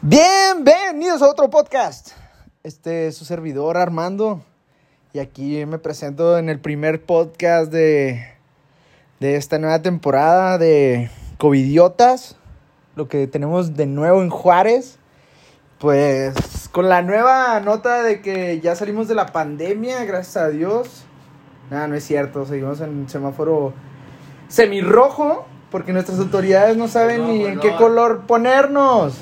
Bienvenidos 0.00 1.22
a 1.22 1.28
otro 1.28 1.50
podcast. 1.50 2.10
Este 2.62 3.08
es 3.08 3.16
su 3.16 3.24
servidor 3.24 3.76
Armando. 3.76 4.42
Y 5.12 5.18
aquí 5.18 5.64
me 5.66 5.78
presento 5.78 6.38
en 6.38 6.48
el 6.48 6.60
primer 6.60 7.02
podcast 7.04 7.72
de, 7.72 8.24
de 9.18 9.36
esta 9.36 9.58
nueva 9.58 9.82
temporada 9.82 10.56
de 10.56 11.10
Covidiotas. 11.38 12.36
Lo 12.94 13.08
que 13.08 13.26
tenemos 13.26 13.74
de 13.74 13.86
nuevo 13.86 14.22
en 14.22 14.30
Juárez. 14.30 14.98
Pues 15.78 16.68
con 16.70 16.88
la 16.88 17.02
nueva 17.02 17.58
nota 17.60 18.02
de 18.02 18.20
que 18.20 18.60
ya 18.60 18.76
salimos 18.76 19.08
de 19.08 19.14
la 19.16 19.26
pandemia, 19.26 20.04
gracias 20.04 20.36
a 20.36 20.48
Dios. 20.48 21.04
Nada, 21.70 21.88
no 21.88 21.96
es 21.96 22.04
cierto. 22.04 22.46
Seguimos 22.46 22.80
en 22.80 23.08
semáforo 23.08 23.72
semirrojo. 24.48 25.46
Porque 25.72 25.92
nuestras 25.92 26.18
autoridades 26.18 26.78
no 26.78 26.88
saben 26.88 27.20
No, 27.20 27.28
ni 27.28 27.44
en 27.44 27.56
color. 27.56 27.60
qué 27.60 27.76
color 27.76 28.26
ponernos. 28.26 29.18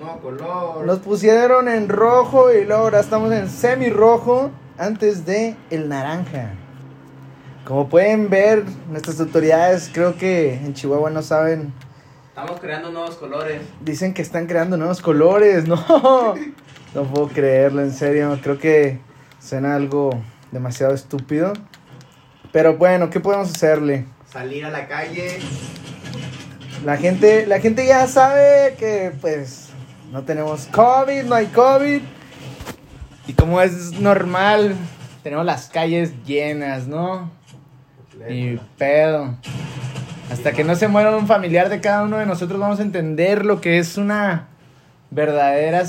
No, 0.00 0.18
color. 0.20 0.86
Nos 0.86 1.00
pusieron 1.00 1.68
en 1.68 1.90
rojo 1.90 2.50
y 2.50 2.64
luego 2.64 2.84
ahora 2.84 3.00
estamos 3.00 3.30
en 3.32 3.50
semirrojo 3.50 4.50
antes 4.78 5.26
de 5.26 5.56
el 5.68 5.90
naranja. 5.90 6.54
Como 7.66 7.90
pueden 7.90 8.30
ver, 8.30 8.64
nuestras 8.88 9.20
autoridades 9.20 9.90
creo 9.92 10.16
que 10.16 10.54
en 10.54 10.72
Chihuahua 10.72 11.10
no 11.10 11.20
saben. 11.20 11.74
Estamos 12.28 12.58
creando 12.60 12.90
nuevos 12.90 13.16
colores. 13.16 13.60
Dicen 13.82 14.14
que 14.14 14.22
están 14.22 14.46
creando 14.46 14.78
nuevos 14.78 15.02
colores. 15.02 15.64
No, 15.68 16.34
no 16.94 17.02
puedo 17.04 17.28
creerlo, 17.28 17.82
en 17.82 17.92
serio. 17.92 18.38
Creo 18.42 18.58
que 18.58 18.98
suena 19.38 19.76
algo 19.76 20.10
demasiado 20.50 20.94
estúpido. 20.94 21.52
Pero 22.52 22.78
bueno, 22.78 23.10
¿qué 23.10 23.20
podemos 23.20 23.50
hacerle? 23.50 24.06
Salir 24.26 24.64
a 24.64 24.70
la 24.70 24.88
calle. 24.88 25.38
La 26.86 26.96
gente, 26.96 27.46
la 27.46 27.60
gente 27.60 27.86
ya 27.86 28.06
sabe 28.08 28.74
que 28.78 29.12
pues 29.20 29.69
no 30.10 30.22
tenemos 30.22 30.66
COVID, 30.66 31.24
no 31.24 31.34
hay 31.34 31.46
COVID. 31.46 32.00
Y 33.26 33.32
como 33.34 33.60
es 33.60 33.92
normal, 34.00 34.74
tenemos 35.22 35.44
las 35.44 35.68
calles 35.68 36.12
llenas, 36.24 36.86
¿no? 36.86 37.30
Y 38.28 38.58
pedo. 38.76 39.36
Hasta 40.30 40.52
que 40.52 40.64
no 40.64 40.74
se 40.74 40.88
muera 40.88 41.16
un 41.16 41.26
familiar 41.26 41.68
de 41.68 41.80
cada 41.80 42.02
uno 42.02 42.18
de 42.18 42.26
nosotros 42.26 42.60
vamos 42.60 42.78
a 42.78 42.82
entender 42.82 43.44
lo 43.44 43.60
que 43.60 43.78
es 43.78 43.96
una 43.96 44.48
verdadera 45.10 45.84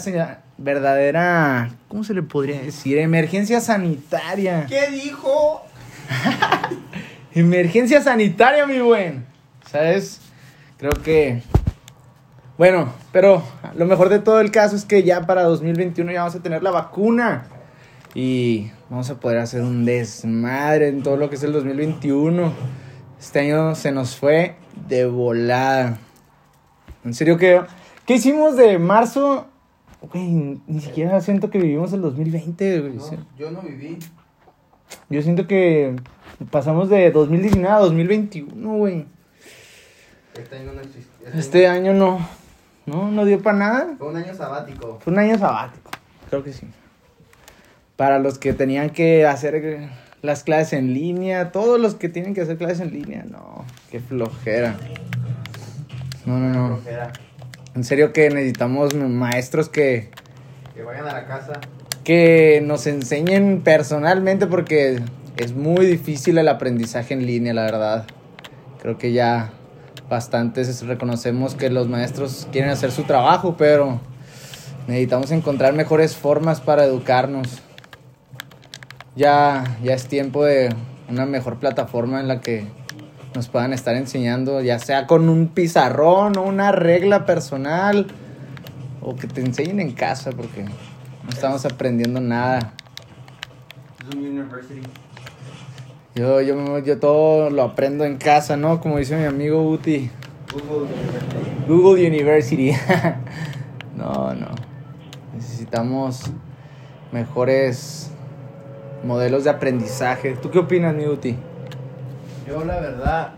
verdadera 0.57 1.69
¿cómo 1.87 2.03
se 2.03 2.13
le 2.13 2.23
podría 2.23 2.61
decir? 2.61 2.97
emergencia 2.97 3.59
sanitaria. 3.61 4.65
¿Qué 4.67 4.89
dijo? 4.91 5.65
Emergencia 7.33 8.01
sanitaria, 8.01 8.65
mi 8.65 8.79
buen. 8.79 9.25
¿Sabes? 9.69 10.19
Creo 10.77 10.91
que. 10.91 11.41
Bueno, 12.61 12.93
pero 13.11 13.41
lo 13.73 13.87
mejor 13.87 14.09
de 14.09 14.19
todo 14.19 14.39
el 14.39 14.51
caso 14.51 14.75
es 14.75 14.85
que 14.85 15.01
ya 15.01 15.25
para 15.25 15.41
2021 15.41 16.11
ya 16.11 16.19
vamos 16.19 16.35
a 16.35 16.43
tener 16.43 16.61
la 16.61 16.69
vacuna. 16.69 17.47
Y 18.13 18.69
vamos 18.87 19.09
a 19.09 19.19
poder 19.19 19.39
hacer 19.39 19.63
un 19.63 19.83
desmadre 19.83 20.89
en 20.89 21.01
todo 21.01 21.17
lo 21.17 21.27
que 21.27 21.37
es 21.37 21.43
el 21.43 21.53
2021. 21.53 22.53
Este 23.19 23.39
año 23.39 23.73
se 23.73 23.91
nos 23.91 24.15
fue 24.15 24.57
de 24.87 25.07
volada. 25.07 25.97
En 27.03 27.15
serio, 27.15 27.35
¿qué, 27.39 27.61
qué 28.05 28.13
hicimos 28.13 28.55
de 28.57 28.77
marzo? 28.77 29.47
Güey, 30.13 30.61
ni 30.67 30.81
siquiera 30.81 31.19
siento 31.19 31.49
que 31.49 31.57
vivimos 31.57 31.93
el 31.93 32.01
2020, 32.01 32.79
güey. 32.79 32.93
No, 32.93 33.25
yo 33.39 33.49
no 33.49 33.63
viví. 33.63 33.97
Yo 35.09 35.23
siento 35.23 35.47
que 35.47 35.95
pasamos 36.51 36.89
de 36.89 37.09
2019 37.09 37.73
a 37.73 37.79
2021, 37.79 38.77
güey. 38.77 39.07
Este 40.35 40.57
año 40.57 40.73
no 40.73 40.81
existía. 40.81 41.11
Este 41.33 41.67
año 41.67 41.93
no, 41.93 42.19
no, 42.85 43.11
no 43.11 43.25
dio 43.25 43.41
para 43.41 43.57
nada. 43.57 43.95
Fue 43.97 44.07
un 44.07 44.17
año 44.17 44.33
sabático. 44.33 44.99
Fue 45.03 45.13
un 45.13 45.19
año 45.19 45.37
sabático, 45.37 45.91
creo 46.29 46.43
que 46.43 46.53
sí. 46.53 46.67
Para 47.95 48.19
los 48.19 48.39
que 48.39 48.53
tenían 48.53 48.89
que 48.89 49.25
hacer 49.25 49.89
las 50.21 50.43
clases 50.43 50.73
en 50.73 50.93
línea, 50.93 51.51
todos 51.51 51.79
los 51.79 51.95
que 51.95 52.09
tienen 52.09 52.33
que 52.33 52.41
hacer 52.41 52.57
clases 52.57 52.79
en 52.81 52.91
línea, 52.91 53.23
no, 53.29 53.65
qué 53.91 53.99
flojera. 53.99 54.75
No, 56.25 56.37
no, 56.39 56.49
no. 56.49 56.75
Flojera. 56.77 57.11
En 57.75 57.83
serio 57.83 58.11
que 58.13 58.29
necesitamos 58.29 58.93
maestros 58.95 59.69
que, 59.69 60.09
Que 60.75 60.83
vayan 60.83 61.07
a 61.07 61.13
la 61.13 61.25
casa. 61.27 61.53
que 62.03 62.61
nos 62.65 62.85
enseñen 62.87 63.61
personalmente 63.61 64.45
porque 64.47 64.99
es 65.37 65.53
muy 65.55 65.85
difícil 65.85 66.37
el 66.37 66.47
aprendizaje 66.49 67.13
en 67.13 67.25
línea, 67.25 67.53
la 67.53 67.63
verdad. 67.63 68.05
Creo 68.81 68.97
que 68.97 69.13
ya 69.13 69.51
bastantes 70.11 70.85
reconocemos 70.85 71.55
que 71.55 71.69
los 71.69 71.87
maestros 71.87 72.45
quieren 72.51 72.69
hacer 72.69 72.91
su 72.91 73.03
trabajo, 73.03 73.55
pero 73.57 74.01
necesitamos 74.85 75.31
encontrar 75.31 75.73
mejores 75.73 76.17
formas 76.17 76.59
para 76.59 76.83
educarnos. 76.83 77.61
Ya, 79.15 79.77
ya 79.81 79.93
es 79.93 80.07
tiempo 80.07 80.43
de 80.43 80.75
una 81.07 81.25
mejor 81.25 81.59
plataforma 81.59 82.19
en 82.19 82.27
la 82.27 82.41
que 82.41 82.67
nos 83.33 83.47
puedan 83.47 83.71
estar 83.71 83.95
enseñando, 83.95 84.61
ya 84.61 84.79
sea 84.79 85.07
con 85.07 85.29
un 85.29 85.47
pizarrón 85.47 86.37
o 86.37 86.41
una 86.41 86.73
regla 86.73 87.25
personal, 87.25 88.07
o 88.99 89.15
que 89.15 89.27
te 89.27 89.39
enseñen 89.39 89.79
en 89.79 89.93
casa, 89.93 90.31
porque 90.31 90.63
no 90.63 91.29
estamos 91.29 91.65
aprendiendo 91.65 92.19
nada. 92.19 92.73
Zoom 94.11 94.25
University. 94.25 94.81
Yo, 96.13 96.41
yo, 96.41 96.79
yo 96.79 96.99
todo 96.99 97.49
lo 97.49 97.63
aprendo 97.63 98.03
en 98.03 98.17
casa, 98.17 98.57
¿no? 98.57 98.81
Como 98.81 98.97
dice 98.97 99.15
mi 99.15 99.23
amigo 99.23 99.63
Uti. 99.69 100.09
Google 100.51 100.89
University. 100.91 101.67
Google 101.67 102.07
University. 102.07 102.71
no, 103.95 104.33
no. 104.33 104.47
Necesitamos 105.33 106.31
mejores 107.13 108.11
modelos 109.05 109.45
de 109.45 109.51
aprendizaje. 109.51 110.35
¿Tú 110.35 110.51
qué 110.51 110.59
opinas, 110.59 110.93
mi 110.93 111.07
Uti? 111.07 111.37
Yo 112.45 112.65
la 112.65 112.79
verdad 112.81 113.33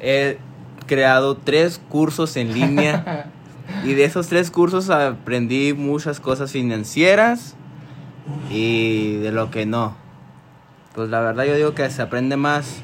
he 0.00 0.38
creado 0.86 1.36
tres 1.36 1.80
cursos 1.88 2.36
en 2.36 2.52
línea 2.52 3.30
y 3.84 3.94
de 3.94 4.04
esos 4.04 4.26
tres 4.26 4.50
cursos 4.50 4.90
aprendí 4.90 5.72
muchas 5.72 6.18
cosas 6.18 6.50
financieras 6.50 7.54
y 8.50 9.18
de 9.18 9.30
lo 9.30 9.52
que 9.52 9.66
no. 9.66 9.94
Pues 10.94 11.08
la 11.08 11.20
verdad 11.20 11.44
yo 11.44 11.54
digo 11.54 11.74
que 11.74 11.88
se 11.90 12.02
aprende 12.02 12.36
más 12.36 12.82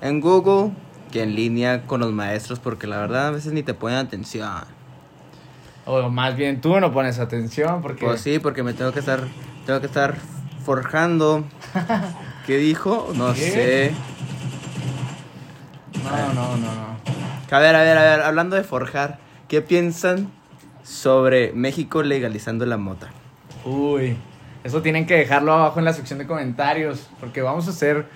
en 0.00 0.20
Google 0.20 0.72
que 1.12 1.22
en 1.22 1.34
línea 1.34 1.86
con 1.86 2.00
los 2.00 2.12
maestros 2.12 2.58
porque 2.58 2.86
la 2.86 2.98
verdad 2.98 3.28
a 3.28 3.30
veces 3.30 3.52
ni 3.52 3.62
te 3.62 3.74
ponen 3.74 3.98
atención. 3.98 4.64
O 5.84 6.08
más 6.10 6.36
bien 6.36 6.60
tú 6.60 6.78
no 6.80 6.92
pones 6.92 7.18
atención 7.18 7.80
porque... 7.82 8.04
Pues 8.04 8.20
sí, 8.20 8.38
porque 8.38 8.62
me 8.62 8.72
tengo 8.72 8.92
que 8.92 9.00
estar 9.00 9.20
tengo 9.66 9.80
que 9.80 9.86
estar 9.86 10.16
forjando. 10.64 11.44
¿Qué 12.46 12.56
dijo? 12.56 13.12
No 13.14 13.34
¿Qué? 13.34 13.40
sé. 13.40 13.94
No, 16.04 16.32
no, 16.32 16.56
no, 16.56 16.74
no. 16.74 16.96
A 17.50 17.58
ver, 17.58 17.74
a 17.74 17.82
ver, 17.82 17.98
a 17.98 18.02
ver, 18.02 18.20
hablando 18.20 18.56
de 18.56 18.62
forjar, 18.62 19.18
¿qué 19.48 19.62
piensan 19.62 20.30
sobre 20.82 21.52
México 21.52 22.02
legalizando 22.02 22.64
la 22.66 22.76
mota? 22.76 23.08
Uy, 23.64 24.16
eso 24.66 24.82
tienen 24.82 25.06
que 25.06 25.14
dejarlo 25.14 25.52
abajo 25.52 25.78
en 25.78 25.84
la 25.84 25.92
sección 25.92 26.18
de 26.18 26.26
comentarios 26.26 27.08
porque 27.20 27.40
vamos 27.40 27.68
a 27.68 27.70
hacer 27.70 28.06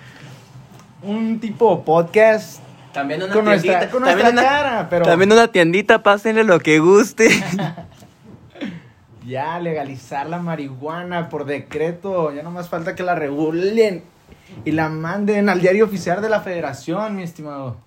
un 1.01 1.39
tipo 1.39 1.85
podcast 1.85 2.61
También 2.93 3.21
con 3.31 3.45
nuestra, 3.45 3.89
con 3.89 4.01
nuestra 4.01 4.25
también, 4.25 4.33
una, 4.33 4.41
cara, 4.41 4.87
pero... 4.89 5.05
también 5.05 5.31
una 5.31 5.47
tiendita, 5.47 6.03
pásenle 6.03 6.43
lo 6.43 6.59
que 6.59 6.79
guste. 6.79 7.29
Ya 9.23 9.59
legalizar 9.59 10.27
la 10.27 10.39
marihuana 10.39 11.29
por 11.29 11.45
decreto, 11.45 12.33
ya 12.33 12.41
no 12.41 12.49
más 12.49 12.69
falta 12.69 12.95
que 12.95 13.03
la 13.03 13.13
regulen 13.13 14.03
y 14.65 14.71
la 14.71 14.89
manden 14.89 15.47
al 15.47 15.61
diario 15.61 15.85
oficial 15.85 16.23
de 16.23 16.27
la 16.27 16.41
federación, 16.41 17.15
mi 17.15 17.21
estimado. 17.21 17.77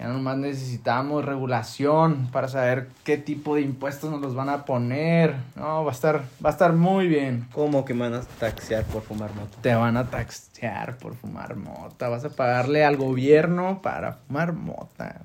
Ya 0.00 0.08
nomás 0.08 0.38
necesitamos 0.38 1.26
regulación 1.26 2.28
para 2.32 2.48
saber 2.48 2.88
qué 3.04 3.18
tipo 3.18 3.56
de 3.56 3.60
impuestos 3.60 4.10
nos 4.10 4.22
los 4.22 4.34
van 4.34 4.48
a 4.48 4.64
poner. 4.64 5.34
No, 5.56 5.84
va 5.84 5.90
a 5.90 5.94
estar, 5.94 6.22
va 6.42 6.48
a 6.48 6.52
estar 6.52 6.72
muy 6.72 7.06
bien. 7.06 7.46
¿Cómo 7.52 7.84
que 7.84 7.92
me 7.92 8.08
van 8.08 8.14
a 8.14 8.22
taxear 8.22 8.84
por 8.84 9.02
fumar 9.02 9.34
mota? 9.34 9.58
Te 9.60 9.74
van 9.74 9.98
a 9.98 10.08
taxear 10.08 10.96
por 10.96 11.14
fumar 11.16 11.54
mota. 11.54 12.08
Vas 12.08 12.24
a 12.24 12.30
pagarle 12.30 12.82
al 12.82 12.96
gobierno 12.96 13.82
para 13.82 14.14
fumar 14.14 14.54
mota. 14.54 15.20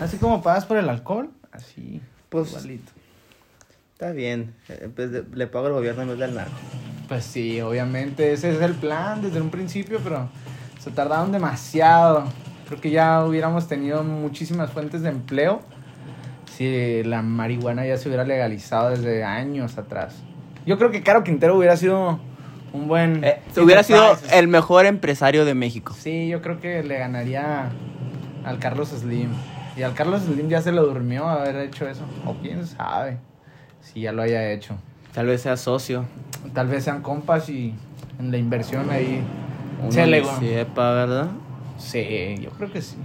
Así 0.00 0.16
como 0.18 0.42
pagas 0.42 0.64
por 0.66 0.76
el 0.76 0.88
alcohol, 0.88 1.30
así, 1.52 2.00
Pues- 2.28 2.48
igualito. 2.50 2.90
Está 3.92 4.10
bien, 4.10 4.52
eh, 4.68 4.90
pues, 4.92 5.10
le 5.32 5.46
pago 5.46 5.66
al 5.66 5.74
gobierno 5.74 6.02
en 6.02 6.08
vez 6.08 6.18
del 6.18 6.34
narco. 6.34 6.56
Pues 7.06 7.24
sí, 7.24 7.60
obviamente 7.60 8.32
ese 8.32 8.50
es 8.50 8.60
el 8.62 8.74
plan 8.74 9.22
desde 9.22 9.40
un 9.40 9.50
principio, 9.50 10.00
pero 10.02 10.28
se 10.82 10.90
tardaron 10.90 11.30
demasiado. 11.30 12.24
Creo 12.70 12.80
que 12.80 12.90
ya 12.92 13.24
hubiéramos 13.24 13.66
tenido 13.66 14.04
muchísimas 14.04 14.70
fuentes 14.70 15.02
de 15.02 15.08
empleo 15.08 15.60
si 16.56 17.02
la 17.02 17.20
marihuana 17.20 17.84
ya 17.84 17.96
se 17.96 18.08
hubiera 18.08 18.22
legalizado 18.22 18.90
desde 18.90 19.24
años 19.24 19.76
atrás. 19.76 20.22
Yo 20.64 20.78
creo 20.78 20.92
que 20.92 21.02
Caro 21.02 21.24
Quintero 21.24 21.58
hubiera 21.58 21.76
sido 21.76 22.20
un 22.72 22.86
buen... 22.86 23.24
Eh, 23.24 23.40
hubiera 23.60 23.82
sido 23.82 24.16
el 24.32 24.46
mejor 24.46 24.86
empresario 24.86 25.44
de 25.44 25.54
México. 25.54 25.96
Sí, 25.98 26.28
yo 26.28 26.42
creo 26.42 26.60
que 26.60 26.84
le 26.84 26.96
ganaría 26.96 27.70
al 28.44 28.60
Carlos 28.60 28.90
Slim. 28.90 29.30
Y 29.76 29.82
al 29.82 29.94
Carlos 29.94 30.22
Slim 30.22 30.48
ya 30.48 30.62
se 30.62 30.70
lo 30.70 30.86
durmió 30.86 31.28
haber 31.28 31.56
hecho 31.56 31.88
eso. 31.88 32.04
O 32.24 32.34
quién 32.34 32.64
sabe 32.68 33.18
si 33.80 34.02
ya 34.02 34.12
lo 34.12 34.22
haya 34.22 34.52
hecho. 34.52 34.76
Tal 35.12 35.26
vez 35.26 35.42
sea 35.42 35.56
socio. 35.56 36.04
Tal 36.54 36.68
vez 36.68 36.84
sean 36.84 37.02
compas 37.02 37.48
y 37.48 37.74
en 38.20 38.30
la 38.30 38.38
inversión 38.38 38.90
ahí. 38.90 39.24
Uno 39.82 39.90
se 39.90 40.06
le 40.06 40.24
sepa, 40.24 40.92
¿verdad? 40.92 41.30
Sí, 41.80 42.36
yo 42.40 42.50
creo 42.50 42.70
que 42.70 42.82
sí. 42.82 42.96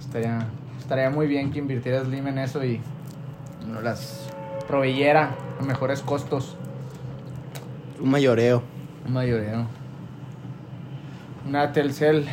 Estaría, 0.00 0.46
estaría 0.78 1.10
muy 1.10 1.26
bien 1.26 1.52
que 1.52 1.58
invirtiera 1.58 2.02
Slim 2.02 2.26
en 2.26 2.38
eso 2.38 2.64
y 2.64 2.80
no 3.68 3.80
las 3.82 4.28
proveyera 4.66 5.36
a 5.60 5.62
mejores 5.62 6.00
costos. 6.00 6.56
Un 8.00 8.10
mayoreo. 8.10 8.62
Un 9.06 9.12
mayoreo. 9.12 9.66
Una 11.46 11.72
Telcel. 11.72 12.26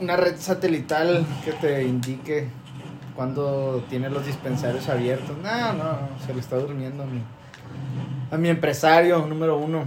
Una 0.00 0.16
red 0.16 0.36
satelital 0.36 1.24
que 1.44 1.52
te 1.52 1.84
indique 1.84 2.48
cuando 3.14 3.82
tiene 3.88 4.10
los 4.10 4.26
dispensarios 4.26 4.88
abiertos. 4.88 5.36
No, 5.42 5.72
no, 5.72 5.98
se 6.26 6.34
le 6.34 6.40
está 6.40 6.56
durmiendo 6.56 7.04
a 7.04 7.06
mi, 7.06 7.22
a 8.30 8.36
mi 8.36 8.48
empresario 8.50 9.24
número 9.26 9.56
uno. 9.56 9.84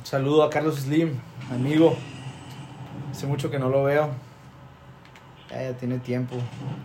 Un 0.00 0.06
saludo 0.06 0.42
a 0.42 0.50
Carlos 0.50 0.76
Slim, 0.80 1.12
amigo. 1.52 1.96
Hace 3.10 3.26
mucho 3.26 3.50
que 3.50 3.58
no 3.58 3.68
lo 3.68 3.84
veo. 3.84 4.08
Ya, 5.50 5.62
ya 5.62 5.72
tiene 5.76 5.98
tiempo, 5.98 6.36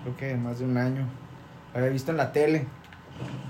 creo 0.04 0.18
que 0.18 0.36
más 0.36 0.60
de 0.60 0.65
un 0.65 0.77
año. 0.77 1.06
Lo 1.74 1.80
había 1.80 1.92
visto 1.92 2.12
en 2.12 2.18
la 2.18 2.31
tele. 2.31 2.65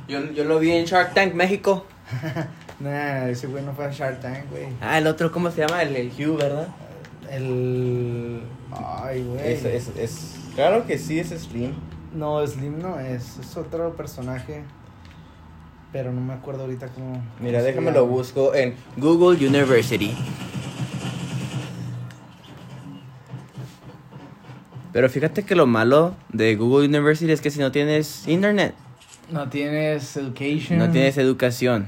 Yo, 0.07 0.23
yo 0.31 0.43
lo 0.43 0.59
vi 0.59 0.71
en 0.71 0.85
Shark 0.85 1.13
Tank, 1.13 1.33
México. 1.33 1.85
Nah, 2.79 3.27
ese 3.29 3.47
güey 3.47 3.63
no 3.63 3.71
fue 3.73 3.85
a 3.85 3.91
Shark 3.91 4.19
Tank, 4.19 4.49
güey. 4.49 4.65
Ah, 4.81 4.97
el 4.97 5.07
otro, 5.07 5.31
¿cómo 5.31 5.49
se 5.51 5.61
llama? 5.61 5.83
El, 5.83 5.95
el 5.95 6.07
Hugh, 6.09 6.37
¿verdad? 6.37 6.67
El. 7.29 8.41
Ay, 8.75 9.23
güey. 9.23 9.53
Es, 9.53 9.63
es, 9.63 9.89
es- 9.95 10.35
Claro 10.55 10.85
que 10.85 10.97
sí, 10.97 11.19
es 11.19 11.29
Slim. 11.29 11.71
No, 12.13 12.45
Slim 12.45 12.79
no 12.79 12.99
es. 12.99 13.37
Es 13.37 13.55
otro 13.55 13.95
personaje. 13.95 14.63
Pero 15.93 16.11
no 16.11 16.19
me 16.21 16.33
acuerdo 16.33 16.63
ahorita 16.63 16.87
cómo. 16.87 17.23
Mira, 17.39 17.59
cómo 17.59 17.67
déjame 17.69 17.91
lo 17.91 18.05
busco 18.07 18.53
en 18.55 18.73
Google 18.97 19.47
University. 19.47 20.13
Pero 24.91 25.09
fíjate 25.09 25.43
que 25.43 25.55
lo 25.55 25.65
malo 25.65 26.15
de 26.29 26.55
Google 26.55 26.87
University 26.87 27.31
es 27.31 27.41
que 27.41 27.49
si 27.49 27.59
no 27.59 27.71
tienes 27.71 28.27
internet, 28.27 28.75
No 29.31 29.49
tienes 29.49 30.17
education. 30.17 30.77
no 30.77 30.91
tienes 30.91 31.17
educación. 31.17 31.87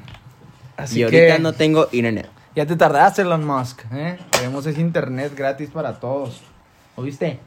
Así 0.77 0.99
y 0.99 1.03
ahorita 1.03 1.35
que 1.37 1.41
no 1.41 1.53
tengo 1.53 1.87
internet. 1.91 2.29
Ya 2.55 2.65
te 2.65 2.75
tardaste, 2.75 3.21
Elon 3.23 3.45
Musk. 3.45 3.81
¿eh? 3.91 4.17
Queremos 4.31 4.65
ese 4.65 4.81
internet 4.81 5.33
gratis 5.35 5.69
para 5.69 5.99
todos. 5.99 6.41
¿Oíste? 6.95 7.39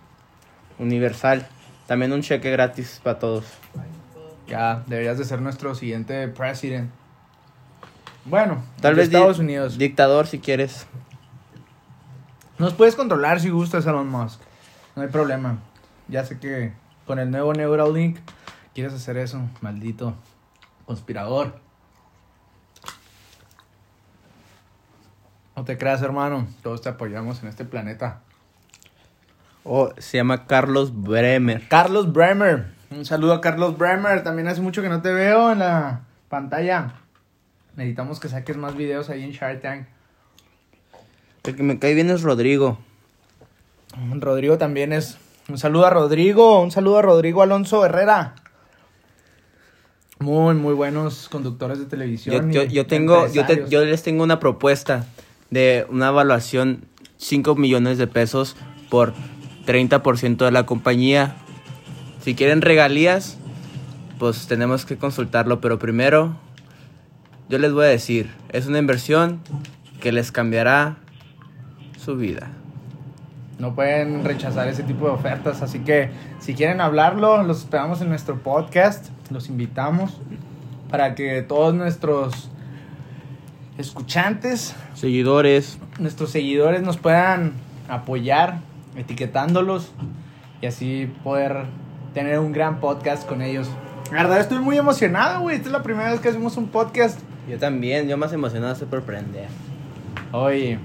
Universal. 0.79 1.47
También 1.87 2.13
un 2.13 2.21
cheque 2.23 2.51
gratis 2.51 3.01
para 3.03 3.19
todos. 3.19 3.45
Ya, 4.49 4.83
deberías 4.87 5.19
de 5.19 5.25
ser 5.25 5.41
nuestro 5.41 5.75
siguiente 5.75 6.27
president. 6.29 6.91
Bueno, 8.25 8.63
Tal 8.81 8.95
vez 8.95 9.07
Estados 9.07 9.39
Unidos. 9.39 9.79
Dictador 9.79 10.27
si 10.27 10.39
quieres. 10.39 10.87
Nos 12.59 12.73
puedes 12.75 12.97
controlar 12.97 13.41
si 13.41 13.51
gustas, 13.51 13.87
Elon 13.87 14.09
Musk. 14.09 14.41
No 14.97 15.03
hay 15.03 15.09
problema. 15.09 15.59
Ya 16.09 16.25
sé 16.25 16.39
que 16.39 16.73
con 17.07 17.19
el 17.19 17.31
nuevo 17.31 17.53
Neuralink 17.53 18.19
quieres 18.75 18.93
hacer 18.95 19.17
eso, 19.17 19.41
maldito 19.61 20.15
conspirador. 20.87 21.61
No 25.55 25.65
te 25.65 25.77
creas, 25.77 26.01
hermano. 26.03 26.47
Todos 26.63 26.81
te 26.81 26.89
apoyamos 26.89 27.43
en 27.43 27.49
este 27.49 27.65
planeta. 27.65 28.23
Oh, 29.65 29.91
se 29.99 30.17
llama 30.17 30.47
Carlos 30.47 30.93
Bremer. 30.95 31.69
Carlos 31.69 32.11
Bremer. 32.13 32.78
Un 32.91 33.05
saludo 33.05 33.35
a 33.35 33.41
Carlos 33.41 33.77
Bremer. 33.77 34.23
También 34.23 34.49
hace 34.49 34.61
mucho 34.61 34.83
que 34.83 34.89
no 34.89 35.03
te 35.03 35.13
veo 35.13 35.53
en 35.53 35.59
la 35.61 36.03
pantalla. 36.29 36.95
Necesitamos 37.77 38.19
que 38.21 38.29
saques 38.29 38.57
más 38.57 38.77
videos 38.77 39.11
ahí 39.11 39.23
en 39.23 39.31
Shark 39.33 39.61
Tank. 39.61 39.87
El 41.45 41.55
que 41.57 41.63
me 41.63 41.79
cae 41.79 41.95
bien 41.95 42.11
es 42.11 42.23
Rodrigo. 42.23 42.79
Rodrigo 44.21 44.59
también 44.59 44.93
es. 44.93 45.19
Un 45.49 45.59
saludo 45.59 45.87
a 45.87 45.91
Rodrigo. 45.91 46.61
Un 46.63 46.71
saludo 46.71 46.99
a 46.99 47.03
Rodrigo 47.03 47.43
Alonso 47.43 47.85
Herrera. 47.85 48.35
Muy, 50.19 50.55
muy 50.57 50.75
buenos 50.75 51.29
conductores 51.29 51.79
de 51.79 51.85
televisión. 51.87 52.51
yo, 52.51 52.65
yo 52.65 52.87
tengo, 52.87 53.29
yo, 53.29 53.47
te- 53.47 53.67
yo 53.69 53.85
les 53.85 54.03
tengo 54.03 54.25
una 54.25 54.41
propuesta 54.41 55.07
de 55.51 55.87
una 55.91 56.09
evaluación 56.09 56.85
5 57.19 57.55
millones 57.55 57.99
de 57.99 58.09
pesos 58.09 58.57
por 58.91 59.15
30% 59.67 60.45
de 60.45 60.51
la 60.51 60.67
compañía. 60.67 61.37
Si 62.29 62.35
quieren 62.35 62.61
regalías, 62.61 63.39
pues 64.19 64.49
tenemos 64.49 64.85
que 64.85 64.99
consultarlo, 64.99 65.63
pero 65.63 65.79
primero 65.79 66.37
yo 67.49 67.57
les 67.57 67.73
voy 67.73 67.87
a 67.87 67.89
decir, 67.89 68.31
es 68.51 68.67
una 68.67 68.77
inversión 68.77 69.41
que 70.03 70.13
les 70.13 70.31
cambiará 70.31 70.99
su 71.99 72.19
vida. 72.19 72.49
No 73.59 73.75
pueden 73.75 74.27
rechazar 74.27 74.69
ese 74.69 74.83
tipo 74.83 75.07
de 75.07 75.13
ofertas. 75.13 75.63
Así 75.63 75.79
que 75.79 76.11
si 76.39 76.53
quieren 76.53 76.83
hablarlo, 76.83 77.43
los 77.45 77.61
esperamos 77.61 78.03
en 78.03 78.11
nuestro 78.11 78.43
podcast. 78.43 79.09
Los 79.31 79.49
invitamos 79.49 80.21
para 80.91 81.15
que 81.15 81.41
todos 81.41 81.73
nuestros 81.73 82.51
escuchantes, 83.79 84.77
Seguidores, 84.93 85.79
nuestros 85.99 86.29
seguidores 86.29 86.83
nos 86.83 86.99
puedan 86.99 87.55
apoyar 87.89 88.61
etiquetándolos 88.97 89.93
y 90.61 90.67
así 90.67 91.11
poder 91.25 91.65
tener 92.15 92.39
un 92.39 92.53
gran 92.53 92.81
podcast 92.81 93.27
con 93.27 93.43
ellos. 93.43 93.69
La 94.11 94.23
verdad 94.23 94.41
estoy 94.41 94.59
muy 94.59 94.79
emocionado, 94.79 95.41
güey. 95.41 95.57
Esta 95.57 95.69
es 95.69 95.73
la 95.73 95.83
primera 95.83 96.11
vez 96.11 96.21
que 96.21 96.29
hacemos 96.29 96.57
un 96.57 96.69
podcast. 96.69 97.21
yo 97.49 97.59
también, 97.59 98.09
yo 98.09 98.17
más 98.17 98.33
emocionado 98.33 98.73
estoy 98.73 98.89
por 98.89 99.03
prender. 99.03 99.49
Oye, 100.33 100.79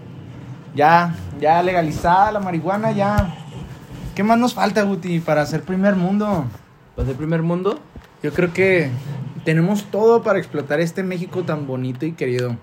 ya, 0.75 1.15
ya 1.39 1.61
legalizada 1.63 2.31
la 2.31 2.39
marihuana, 2.39 2.91
ya. 2.91 3.35
¿Qué 4.15 4.23
más 4.23 4.37
nos 4.37 4.53
falta, 4.53 4.83
Guti, 4.83 5.19
para 5.19 5.45
ser 5.45 5.63
primer 5.63 5.95
mundo? 5.95 6.45
¿Pues 6.95 7.07
el 7.07 7.15
primer 7.15 7.41
mundo? 7.41 7.79
Yo 8.21 8.31
creo 8.33 8.53
que 8.53 8.89
tenemos 9.43 9.85
todo 9.85 10.23
para 10.23 10.39
explotar 10.39 10.79
este 10.79 11.03
México 11.03 11.43
tan 11.43 11.65
bonito 11.65 12.05
y 12.05 12.13
querido. 12.13 12.55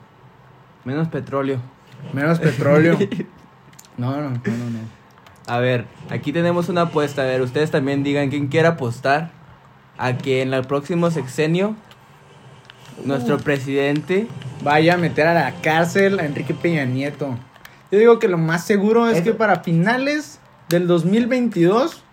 Menos 0.84 1.08
petróleo. 1.08 1.58
Menos 2.12 2.38
petróleo. 2.38 2.98
No, 3.98 4.12
no, 4.12 4.22
no, 4.22 4.30
no. 4.30 4.30
no. 4.70 4.99
A 5.50 5.58
ver, 5.58 5.86
aquí 6.10 6.32
tenemos 6.32 6.68
una 6.68 6.82
apuesta. 6.82 7.22
A 7.22 7.24
ver, 7.24 7.42
ustedes 7.42 7.72
también 7.72 8.04
digan 8.04 8.30
quién 8.30 8.46
quiere 8.46 8.68
apostar 8.68 9.32
a 9.98 10.16
que 10.16 10.42
en 10.42 10.54
el 10.54 10.64
próximo 10.64 11.10
sexenio 11.10 11.74
nuestro 13.04 13.36
presidente. 13.38 14.28
Vaya 14.62 14.94
a 14.94 14.96
meter 14.96 15.26
a 15.26 15.34
la 15.34 15.60
cárcel 15.60 16.20
a 16.20 16.24
Enrique 16.24 16.54
Peña 16.54 16.84
Nieto. 16.84 17.36
Yo 17.90 17.98
digo 17.98 18.20
que 18.20 18.28
lo 18.28 18.38
más 18.38 18.64
seguro 18.64 19.08
es 19.08 19.22
que 19.22 19.32
para 19.32 19.58
finales 19.64 20.38
del 20.68 20.86
2022 20.86 22.04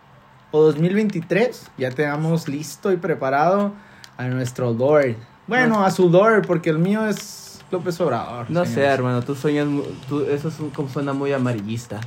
o 0.50 0.63
2023 0.63 1.70
ya 1.77 1.91
tengamos 1.91 2.48
listo 2.48 2.91
y 2.91 2.98
preparado 2.98 3.74
a 4.17 4.27
nuestro 4.29 4.74
Lord. 4.74 5.15
Bueno, 5.46 5.86
a 5.86 5.91
su 5.91 6.10
Lord, 6.10 6.48
porque 6.48 6.72
el 6.72 6.79
mío 6.79 7.08
es 7.08 7.60
López 7.70 8.01
Obrador. 8.01 8.50
No 8.50 8.65
sé, 8.65 8.82
hermano, 8.82 9.22
tú 9.22 9.36
sueñas. 9.36 9.67
Tú, 10.10 10.24
eso 10.24 10.48
es 10.48 10.56
como 10.74 10.89
suena 10.89 11.13
muy 11.13 11.32
amarillista. 11.34 12.00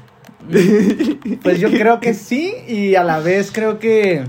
Pues 1.43 1.61
yo 1.61 1.71
creo 1.71 2.01
que 2.01 2.15
sí 2.15 2.55
y 2.67 2.95
a 2.95 3.05
la 3.05 3.21
vez 3.21 3.51
creo 3.53 3.79
que 3.79 4.25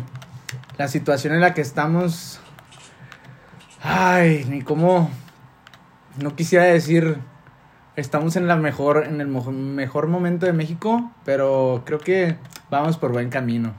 la 0.78 0.88
situación 0.88 1.34
en 1.34 1.42
la 1.42 1.54
que 1.54 1.62
estamos... 1.62 2.40
Ay, 3.82 4.46
ni 4.50 4.62
cómo... 4.62 5.10
No 6.22 6.36
quisiera 6.36 6.66
decir... 6.66 7.18
Estamos 7.98 8.38
en 8.38 8.48
la 8.48 8.56
mejor, 8.56 9.06
en 9.06 9.20
el 9.20 9.28
mejor 9.28 10.08
momento 10.08 10.46
de 10.46 10.54
México, 10.54 11.12
pero 11.26 11.84
creo 11.86 12.00
que 12.00 12.38
vamos 12.70 12.98
por 12.98 13.12
buen 13.12 13.30
camino. 13.30 13.74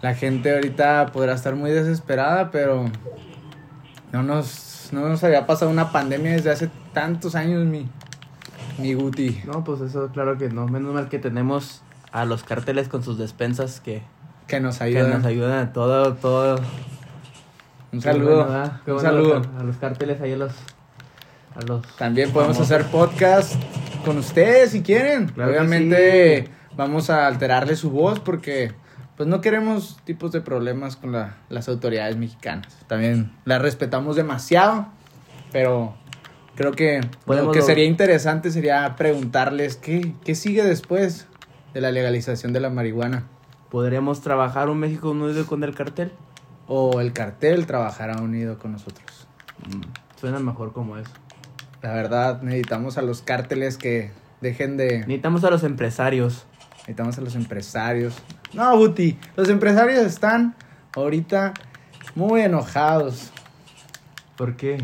La 0.00 0.14
gente 0.14 0.54
ahorita 0.54 1.06
podrá 1.12 1.34
estar 1.34 1.56
muy 1.56 1.72
desesperada, 1.72 2.52
pero 2.52 2.88
no 4.12 4.22
nos, 4.22 4.90
no 4.92 5.08
nos 5.08 5.24
había 5.24 5.44
pasado 5.44 5.70
una 5.72 5.90
pandemia 5.90 6.32
desde 6.32 6.52
hace 6.52 6.70
tantos 6.92 7.34
años, 7.34 7.66
mi, 7.66 7.88
mi 8.78 8.94
Guti. 8.94 9.40
No, 9.46 9.64
pues 9.64 9.80
eso, 9.80 10.08
claro 10.12 10.38
que 10.38 10.48
no. 10.48 10.66
Menos 10.66 10.94
mal 10.94 11.08
que 11.08 11.18
tenemos 11.18 11.82
a 12.12 12.24
los 12.24 12.42
carteles 12.44 12.88
con 12.88 13.02
sus 13.02 13.18
despensas 13.18 13.80
que, 13.80 14.02
Que 14.46 14.60
nos 14.60 14.78
que 14.78 14.84
ayudan. 14.84 15.10
nos 15.10 15.24
ayudan 15.26 15.58
a 15.58 15.72
todo, 15.72 16.14
todo. 16.14 16.60
Un 17.92 18.00
saludo. 18.02 18.42
un 18.46 18.78
bueno 18.86 19.00
saludo. 19.00 19.42
A, 19.58 19.62
los 19.62 19.76
carteles 19.76 20.20
ahí 20.20 20.32
a 20.32 20.36
los. 20.36 20.52
A 21.54 21.62
los 21.66 21.82
También 21.96 22.30
podemos 22.30 22.56
famosos. 22.56 22.76
hacer 22.76 22.90
podcast 22.90 23.54
con 24.04 24.18
ustedes 24.18 24.70
si 24.70 24.82
quieren. 24.82 25.26
Claro 25.28 25.50
que 25.52 25.58
Obviamente 25.58 26.44
sí. 26.46 26.52
vamos 26.76 27.10
a 27.10 27.26
alterarle 27.26 27.74
su 27.76 27.90
voz 27.90 28.20
porque 28.20 28.72
pues 29.16 29.28
no 29.28 29.40
queremos 29.40 29.96
tipos 30.04 30.30
de 30.30 30.40
problemas 30.40 30.94
con 30.96 31.10
la- 31.10 31.36
las 31.48 31.68
autoridades 31.68 32.16
mexicanas. 32.16 32.76
También 32.86 33.32
las 33.44 33.60
respetamos 33.60 34.14
demasiado, 34.14 34.86
pero 35.50 35.96
creo 36.58 36.72
que 36.72 37.00
lo 37.28 37.52
que 37.52 37.62
sería 37.62 37.84
interesante 37.84 38.50
sería 38.50 38.96
preguntarles 38.96 39.76
qué, 39.76 40.12
qué 40.24 40.34
sigue 40.34 40.64
después 40.64 41.28
de 41.72 41.80
la 41.80 41.92
legalización 41.92 42.52
de 42.52 42.58
la 42.58 42.68
marihuana. 42.68 43.28
¿Podríamos 43.70 44.22
trabajar 44.22 44.68
un 44.68 44.80
México 44.80 45.12
unido 45.12 45.46
con 45.46 45.62
el 45.62 45.72
cartel? 45.72 46.10
O 46.66 47.00
el 47.00 47.12
cartel 47.12 47.64
trabajará 47.66 48.20
unido 48.20 48.58
con 48.58 48.72
nosotros. 48.72 49.28
Mm, 49.68 49.82
suena 50.18 50.40
mejor 50.40 50.72
como 50.72 50.96
eso. 50.96 51.12
La 51.80 51.92
verdad, 51.92 52.42
necesitamos 52.42 52.98
a 52.98 53.02
los 53.02 53.22
cárteles 53.22 53.76
que 53.76 54.10
dejen 54.40 54.76
de... 54.76 54.98
Necesitamos 54.98 55.44
a 55.44 55.50
los 55.50 55.62
empresarios. 55.62 56.44
Necesitamos 56.78 57.18
a 57.18 57.20
los 57.20 57.36
empresarios. 57.36 58.14
No, 58.52 58.76
Buti, 58.76 59.16
los 59.36 59.48
empresarios 59.48 60.00
están 60.00 60.56
ahorita 60.96 61.54
muy 62.16 62.40
enojados. 62.40 63.30
¿Por 64.36 64.56
qué? 64.56 64.78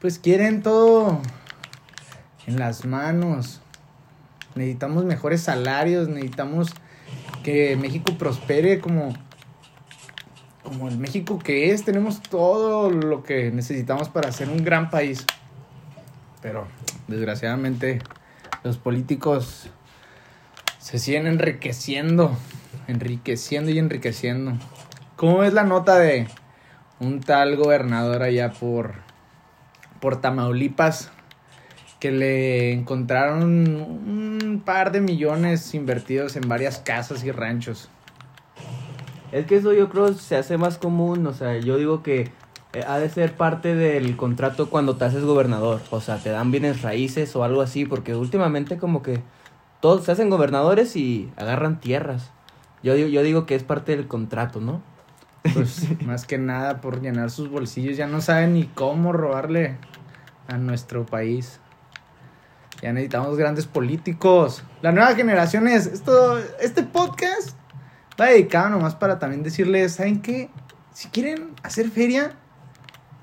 Pues 0.00 0.18
quieren 0.18 0.62
todo 0.62 1.20
en 2.46 2.58
las 2.58 2.84
manos. 2.84 3.60
Necesitamos 4.54 5.04
mejores 5.04 5.42
salarios, 5.42 6.08
necesitamos 6.08 6.68
que 7.42 7.76
México 7.76 8.16
prospere 8.16 8.80
como 8.80 9.12
como 10.62 10.88
el 10.88 10.98
México 10.98 11.38
que 11.38 11.72
es, 11.72 11.84
tenemos 11.84 12.20
todo 12.20 12.90
lo 12.90 13.22
que 13.22 13.50
necesitamos 13.50 14.08
para 14.08 14.30
ser 14.32 14.50
un 14.50 14.62
gran 14.64 14.90
país. 14.90 15.24
Pero 16.42 16.68
desgraciadamente 17.08 18.00
los 18.62 18.76
políticos 18.76 19.70
se 20.78 20.98
siguen 20.98 21.26
enriqueciendo, 21.26 22.36
enriqueciendo 22.86 23.70
y 23.70 23.78
enriqueciendo. 23.78 24.52
¿Cómo 25.16 25.42
es 25.42 25.54
la 25.54 25.64
nota 25.64 25.98
de 25.98 26.28
un 27.00 27.20
tal 27.20 27.56
gobernador 27.56 28.22
allá 28.22 28.52
por 28.52 29.07
por 30.00 30.20
Tamaulipas 30.20 31.10
que 32.00 32.12
le 32.12 32.72
encontraron 32.72 33.42
un 33.42 34.62
par 34.64 34.92
de 34.92 35.00
millones 35.00 35.74
invertidos 35.74 36.36
en 36.36 36.48
varias 36.48 36.78
casas 36.78 37.24
y 37.24 37.32
ranchos? 37.32 37.88
Es 39.32 39.46
que 39.46 39.56
eso 39.56 39.72
yo 39.72 39.88
creo 39.90 40.14
se 40.14 40.36
hace 40.36 40.56
más 40.56 40.78
común, 40.78 41.26
o 41.26 41.32
sea, 41.32 41.58
yo 41.58 41.76
digo 41.76 42.02
que 42.02 42.30
eh, 42.72 42.84
ha 42.86 42.98
de 42.98 43.10
ser 43.10 43.34
parte 43.34 43.74
del 43.74 44.16
contrato 44.16 44.70
cuando 44.70 44.96
te 44.96 45.04
haces 45.04 45.24
gobernador, 45.24 45.80
o 45.90 46.00
sea, 46.00 46.16
te 46.18 46.30
dan 46.30 46.50
bienes 46.50 46.82
raíces 46.82 47.34
o 47.36 47.44
algo 47.44 47.60
así, 47.60 47.84
porque 47.84 48.14
últimamente 48.14 48.78
como 48.78 49.02
que 49.02 49.20
todos 49.80 50.04
se 50.04 50.12
hacen 50.12 50.30
gobernadores 50.30 50.96
y 50.96 51.30
agarran 51.36 51.80
tierras. 51.80 52.30
Yo, 52.82 52.94
yo 52.94 53.22
digo 53.22 53.44
que 53.44 53.54
es 53.54 53.64
parte 53.64 53.96
del 53.96 54.06
contrato, 54.06 54.60
¿no? 54.60 54.80
Pues 55.54 55.86
más 56.02 56.26
que 56.26 56.38
nada 56.38 56.80
por 56.80 57.00
llenar 57.00 57.30
sus 57.30 57.48
bolsillos, 57.48 57.96
ya 57.96 58.06
no 58.06 58.20
saben 58.20 58.54
ni 58.54 58.64
cómo 58.66 59.12
robarle 59.12 59.76
a 60.46 60.58
nuestro 60.58 61.06
país. 61.06 61.60
Ya 62.82 62.92
necesitamos 62.92 63.36
grandes 63.36 63.66
políticos. 63.66 64.62
La 64.82 64.92
nueva 64.92 65.14
generación 65.14 65.66
es 65.68 65.86
esto 65.86 66.38
este 66.60 66.82
podcast 66.82 67.56
va 68.20 68.26
dedicado 68.26 68.70
nomás 68.70 68.94
para 68.94 69.18
también 69.18 69.42
decirles, 69.42 69.94
¿saben 69.94 70.20
qué? 70.20 70.50
Si 70.92 71.08
quieren 71.08 71.50
hacer 71.62 71.90
feria, 71.90 72.32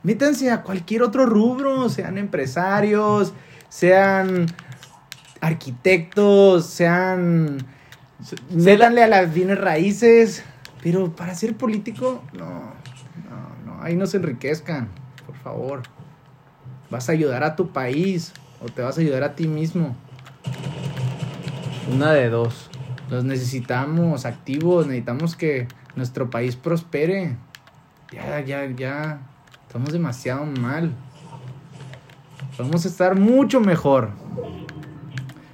métanse 0.03 0.51
a 0.51 0.61
cualquier 0.61 1.03
otro 1.03 1.25
rubro, 1.25 1.89
sean 1.89 2.17
empresarios, 2.17 3.33
sean 3.69 4.45
arquitectos, 5.41 6.65
sean 6.65 7.57
métanle 8.49 9.03
a 9.03 9.07
las 9.07 9.33
bienes 9.33 9.59
raíces, 9.59 10.43
pero 10.81 11.15
para 11.15 11.35
ser 11.35 11.55
político, 11.55 12.23
no, 12.33 12.45
no, 12.45 13.65
no, 13.65 13.83
ahí 13.83 13.95
no 13.95 14.05
se 14.05 14.17
enriquezcan, 14.17 14.89
por 15.25 15.35
favor. 15.37 15.83
Vas 16.89 17.09
a 17.09 17.13
ayudar 17.13 17.43
a 17.43 17.55
tu 17.55 17.71
país 17.71 18.33
o 18.61 18.65
te 18.65 18.81
vas 18.81 18.97
a 18.97 19.01
ayudar 19.01 19.23
a 19.23 19.35
ti 19.35 19.47
mismo. 19.47 19.95
Una 21.91 22.11
de 22.11 22.29
dos. 22.29 22.69
Los 23.09 23.23
necesitamos 23.23 24.25
activos, 24.25 24.87
necesitamos 24.87 25.35
que 25.35 25.67
nuestro 25.95 26.29
país 26.29 26.55
prospere. 26.55 27.37
Ya, 28.11 28.39
ya, 28.41 28.65
ya. 28.65 29.19
Estamos 29.67 29.91
demasiado 29.91 30.45
mal. 30.45 30.91
Vamos 32.57 32.85
a 32.85 32.87
estar 32.87 33.19
mucho 33.19 33.59
mejor. 33.59 34.11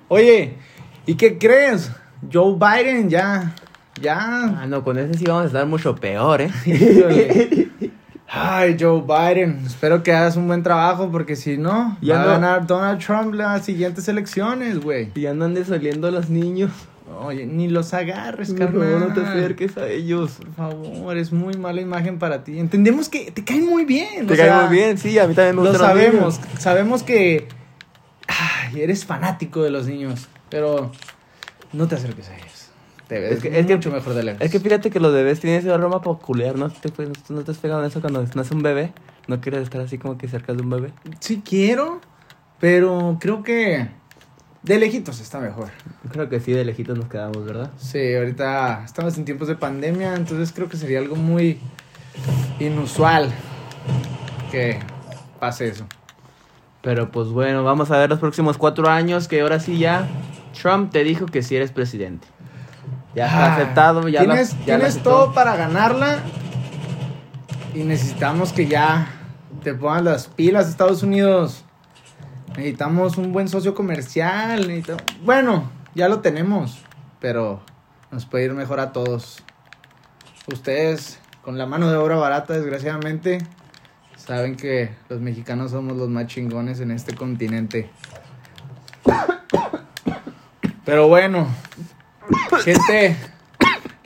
Oye, 0.07 0.57
¿y 1.05 1.15
qué 1.15 1.37
crees? 1.37 1.91
Joe 2.31 2.55
Biden 2.55 3.09
ya, 3.09 3.55
ya. 4.01 4.17
Ah, 4.61 4.65
no, 4.67 4.83
con 4.83 4.97
ese 4.97 5.17
sí 5.17 5.25
vamos 5.27 5.43
a 5.43 5.47
estar 5.47 5.65
mucho 5.65 5.95
peor, 5.95 6.41
¿eh? 6.41 6.51
Ay, 8.33 8.77
Joe 8.79 9.01
Biden, 9.01 9.61
espero 9.65 10.03
que 10.03 10.13
hagas 10.13 10.37
un 10.37 10.47
buen 10.47 10.63
trabajo 10.63 11.11
porque 11.11 11.35
si 11.35 11.57
no, 11.57 11.97
Ya 12.01 12.15
va 12.17 12.23
no. 12.23 12.29
a 12.29 12.33
ganar 12.33 12.65
Donald 12.67 13.03
Trump 13.05 13.33
las 13.33 13.65
siguientes 13.65 14.07
elecciones, 14.07 14.79
güey. 14.79 15.09
Y 15.15 15.25
andan 15.25 15.53
desoliendo 15.53 16.07
a 16.07 16.11
los 16.11 16.29
niños. 16.29 16.71
Oye, 17.23 17.45
ni 17.45 17.67
los 17.67 17.93
agarres, 17.93 18.53
carnal. 18.53 18.99
no 19.01 19.13
te 19.13 19.19
acerques 19.19 19.75
a 19.77 19.85
ellos. 19.89 20.37
Por 20.37 20.53
favor, 20.53 21.17
es 21.17 21.33
muy 21.33 21.55
mala 21.55 21.81
imagen 21.81 22.19
para 22.19 22.45
ti. 22.45 22.57
Entendemos 22.57 23.09
que 23.09 23.31
te 23.31 23.43
caen 23.43 23.65
muy 23.67 23.83
bien. 23.83 24.27
Te 24.27 24.33
o 24.33 24.37
cae 24.37 24.45
sea, 24.45 24.61
muy 24.61 24.77
bien, 24.77 24.97
sí, 24.97 25.19
a 25.19 25.27
mí 25.27 25.33
también 25.33 25.57
me 25.57 25.63
Lo 25.63 25.69
gustan 25.71 25.89
los 25.89 25.99
sabemos. 25.99 26.39
niños. 26.39 26.61
Sabemos 26.61 27.03
que 27.03 27.49
ay, 28.27 28.81
eres 28.81 29.03
fanático 29.03 29.61
de 29.61 29.71
los 29.71 29.87
niños, 29.87 30.29
pero 30.49 30.89
no 31.73 31.85
te 31.89 31.95
acerques 31.95 32.29
a 32.29 32.37
ellos. 32.37 32.60
Te 33.11 33.33
Es 33.33 33.41
que- 33.41 33.59
es 33.59 33.65
que- 33.65 33.75
mucho 33.75 33.91
mejor 33.91 34.13
de 34.13 34.23
lejos. 34.23 34.41
Es 34.41 34.49
que 34.51 34.61
fíjate 34.61 34.89
que 34.89 35.01
los 35.01 35.11
bebés 35.11 35.41
tienen 35.41 35.59
ese 35.59 35.69
aroma 35.69 36.01
peculiar, 36.01 36.55
¿no? 36.57 36.69
¿Te, 36.69 36.89
¿No 37.27 37.41
te 37.43 37.51
has 37.51 37.57
pegado 37.57 37.81
en 37.81 37.87
eso 37.87 37.99
cuando 37.99 38.23
nace 38.35 38.53
un 38.53 38.63
bebé? 38.63 38.93
¿No 39.27 39.41
quieres 39.41 39.63
estar 39.63 39.81
así 39.81 39.97
como 39.97 40.17
que 40.17 40.29
cerca 40.29 40.53
de 40.53 40.61
un 40.61 40.69
bebé? 40.69 40.93
sí 41.19 41.41
quiero, 41.43 41.99
pero 42.61 43.17
creo 43.19 43.43
que 43.43 43.89
de 44.63 44.79
lejitos 44.79 45.19
está 45.19 45.41
mejor. 45.41 45.67
Creo 46.09 46.29
que 46.29 46.39
sí, 46.39 46.53
de 46.53 46.63
lejitos 46.63 46.97
nos 46.97 47.09
quedamos, 47.09 47.43
¿verdad? 47.43 47.69
Sí, 47.77 48.15
ahorita 48.15 48.83
estamos 48.85 49.17
en 49.17 49.25
tiempos 49.25 49.49
de 49.49 49.55
pandemia, 49.55 50.15
entonces 50.15 50.53
creo 50.53 50.69
que 50.69 50.77
sería 50.77 50.99
algo 50.99 51.17
muy 51.17 51.59
inusual 52.61 53.29
que 54.51 54.79
pase 55.37 55.67
eso. 55.67 55.85
Pero 56.81 57.11
pues 57.11 57.27
bueno, 57.27 57.65
vamos 57.65 57.91
a 57.91 57.97
ver 57.97 58.09
los 58.09 58.19
próximos 58.19 58.57
cuatro 58.57 58.87
años 58.87 59.27
que 59.27 59.41
ahora 59.41 59.59
sí 59.59 59.77
ya 59.79 60.07
Trump 60.61 60.93
te 60.93 61.03
dijo 61.03 61.25
que 61.25 61.43
sí 61.43 61.57
eres 61.57 61.73
presidente. 61.73 62.25
Ya 63.15 63.25
está 63.25 63.45
Ah, 63.45 63.55
aceptado, 63.55 64.07
ya 64.07 64.19
tienes, 64.21 64.55
ya 64.65 64.79
todo 65.03 65.33
para 65.33 65.55
ganarla 65.57 66.19
y 67.73 67.79
necesitamos 67.83 68.53
que 68.53 68.67
ya 68.67 69.07
te 69.63 69.73
pongan 69.73 70.05
las 70.05 70.27
pilas 70.27 70.69
Estados 70.69 71.03
Unidos. 71.03 71.63
Necesitamos 72.55 73.17
un 73.17 73.31
buen 73.33 73.47
socio 73.49 73.73
comercial. 73.73 74.67
necesitamos- 74.67 75.03
Bueno, 75.23 75.69
ya 75.95 76.07
lo 76.09 76.19
tenemos, 76.19 76.79
pero 77.19 77.61
nos 78.11 78.25
puede 78.25 78.45
ir 78.45 78.53
mejor 78.53 78.79
a 78.79 78.91
todos. 78.93 79.43
Ustedes, 80.51 81.19
con 81.43 81.57
la 81.57 81.65
mano 81.65 81.89
de 81.89 81.97
obra 81.97 82.15
barata, 82.15 82.53
desgraciadamente, 82.53 83.39
saben 84.17 84.55
que 84.55 84.93
los 85.09 85.19
mexicanos 85.21 85.71
somos 85.71 85.97
los 85.97 86.09
más 86.09 86.27
chingones 86.27 86.79
en 86.79 86.91
este 86.91 87.13
continente. 87.15 87.89
Pero 90.85 91.07
bueno, 91.07 91.47
gente, 92.63 93.15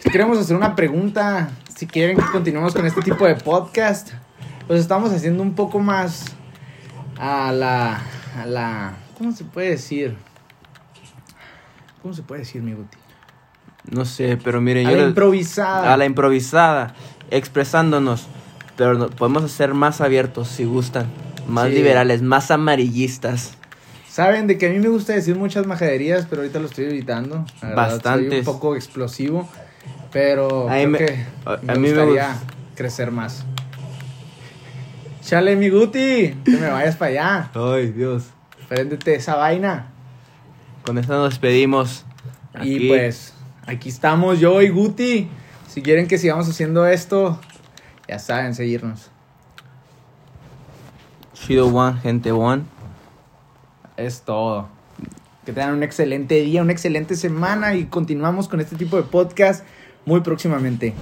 les 0.04 0.12
queremos 0.12 0.38
hacer 0.38 0.56
una 0.56 0.76
pregunta. 0.76 1.50
Si 1.76 1.88
quieren 1.88 2.18
que 2.18 2.24
continuemos 2.32 2.74
con 2.74 2.86
este 2.86 3.02
tipo 3.02 3.26
de 3.26 3.36
podcast, 3.36 4.12
pues 4.68 4.80
estamos 4.80 5.12
haciendo 5.12 5.44
un 5.44 5.56
poco 5.56 5.80
más 5.80 6.26
a 7.20 7.52
la, 7.52 8.02
a 8.42 8.46
la, 8.46 8.94
¿cómo 9.18 9.32
se 9.34 9.44
puede 9.44 9.72
decir? 9.72 10.16
¿Cómo 12.02 12.14
se 12.14 12.22
puede 12.24 12.42
decir, 12.42 12.62
mi 12.62 12.74
Guti? 12.74 12.98
No 13.92 14.06
sé, 14.06 14.38
pero 14.44 14.62
miren, 14.62 14.88
A 14.88 14.92
yo 14.92 14.96
la 14.98 15.02
les- 15.04 15.10
improvisada. 15.10 15.94
a 15.94 15.98
la 15.98 16.06
improvisada, 16.06 16.96
expresándonos, 17.30 18.28
pero 18.78 19.10
podemos 19.10 19.52
ser 19.52 19.74
más 19.74 20.02
abiertos 20.02 20.48
si 20.48 20.66
gustan, 20.66 21.08
más 21.48 21.68
Sí. 21.68 21.74
liberales, 21.76 22.22
más 22.22 22.52
amarillistas. 22.52 23.58
Saben 24.16 24.48
de 24.48 24.58
que 24.58 24.68
a 24.68 24.70
mí 24.70 24.80
me 24.80 24.88
gusta 24.88 25.12
decir 25.12 25.36
muchas 25.36 25.66
majaderías, 25.68 26.26
pero 26.30 26.42
ahorita 26.42 26.60
lo 26.60 26.68
estoy 26.68 26.86
evitando. 26.86 27.44
La 27.62 27.68
verdad, 27.68 27.90
Soy 27.90 27.94
Bastantes. 27.98 28.40
un 28.40 28.46
poco 28.46 28.76
explosivo, 28.78 29.50
pero 30.14 30.70
A 30.70 30.76
creo 30.76 30.88
me- 30.90 30.98
que 31.00 31.26
a- 31.44 31.58
me 31.62 31.74
a 31.74 31.76
mí 31.76 31.82
me 31.82 31.88
gustaría 31.90 32.30
gust- 32.30 32.76
crecer 32.76 33.12
más. 33.12 33.44
Chale, 35.22 35.58
mi 35.58 35.68
Guti, 35.70 36.34
que 36.46 36.52
me 36.52 36.70
vayas 36.70 36.96
para 36.96 37.12
allá. 37.12 37.50
Ay, 37.56 37.92
Dios. 37.92 38.24
Préndete 38.70 39.16
esa 39.16 39.36
vaina. 39.36 39.88
Con 40.86 40.98
eso 40.98 41.12
nos 41.12 41.32
despedimos. 41.32 42.06
Y 42.62 42.88
pues, 42.88 43.34
aquí 43.66 43.90
estamos 43.90 44.40
yo 44.40 44.62
y 44.62 44.70
Guti. 44.70 45.28
Si 45.68 45.82
quieren 45.82 46.08
que 46.08 46.18
sigamos 46.18 46.48
haciendo 46.48 46.88
esto, 46.88 47.38
ya 48.08 48.18
saben, 48.20 48.56
seguirnos. 48.56 49.12
Chido 51.34 51.68
One, 51.68 52.00
gente 52.00 52.32
One. 52.32 52.64
Es 53.98 54.22
todo. 54.22 54.68
Que 55.46 55.54
tengan 55.54 55.76
un 55.76 55.84
excelente 55.84 56.42
día, 56.42 56.62
una 56.62 56.72
excelente 56.72 57.16
semana 57.16 57.76
y 57.76 57.86
continuamos 57.86 58.48
con 58.48 58.60
este 58.60 58.76
tipo 58.76 58.98
de 58.98 59.04
podcast 59.04 59.64
muy 60.06 60.22
próximamente. 60.22 60.94